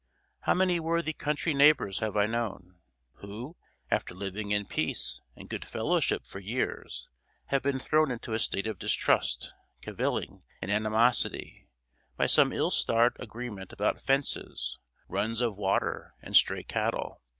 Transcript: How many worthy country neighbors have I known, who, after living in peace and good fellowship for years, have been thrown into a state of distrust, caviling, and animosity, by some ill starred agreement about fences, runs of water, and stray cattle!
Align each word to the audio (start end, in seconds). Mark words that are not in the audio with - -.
How 0.39 0.55
many 0.55 0.79
worthy 0.79 1.13
country 1.13 1.53
neighbors 1.53 1.99
have 1.99 2.17
I 2.17 2.25
known, 2.25 2.79
who, 3.17 3.55
after 3.91 4.15
living 4.15 4.49
in 4.49 4.65
peace 4.65 5.21
and 5.35 5.47
good 5.47 5.63
fellowship 5.63 6.25
for 6.25 6.39
years, 6.39 7.07
have 7.49 7.61
been 7.61 7.77
thrown 7.77 8.09
into 8.09 8.33
a 8.33 8.39
state 8.39 8.65
of 8.65 8.79
distrust, 8.79 9.53
caviling, 9.79 10.41
and 10.59 10.71
animosity, 10.71 11.69
by 12.17 12.25
some 12.25 12.51
ill 12.51 12.71
starred 12.71 13.15
agreement 13.19 13.71
about 13.73 14.01
fences, 14.01 14.79
runs 15.07 15.39
of 15.39 15.55
water, 15.55 16.15
and 16.23 16.35
stray 16.35 16.63
cattle! 16.63 17.21